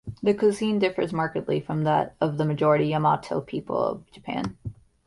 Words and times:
The 0.23 0.33
cuisine 0.33 0.79
differs 0.79 1.13
markedly 1.13 1.59
from 1.59 1.83
that 1.83 2.15
of 2.19 2.39
the 2.39 2.43
majority 2.45 2.87
Yamato 2.87 3.39
people 3.39 3.77
of 3.77 4.09
Japan. 4.11 4.57